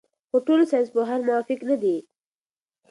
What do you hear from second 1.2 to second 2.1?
موافق نه دي.